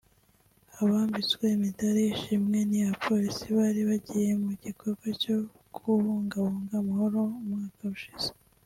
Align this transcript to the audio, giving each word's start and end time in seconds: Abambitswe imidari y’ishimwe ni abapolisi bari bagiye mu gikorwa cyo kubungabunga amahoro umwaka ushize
Abambitswe 0.81 1.43
imidari 1.57 1.99
y’ishimwe 2.07 2.59
ni 2.69 2.77
abapolisi 2.85 3.45
bari 3.57 3.81
bagiye 3.89 4.31
mu 4.43 4.51
gikorwa 4.63 5.07
cyo 5.21 5.37
kubungabunga 5.75 6.73
amahoro 6.81 7.19
umwaka 7.39 7.81
ushize 7.95 8.29